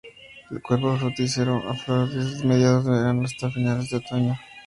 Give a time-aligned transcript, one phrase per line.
[0.49, 4.35] El cuerpo fructífero aflora desde mediados de verano hasta finales de otoño.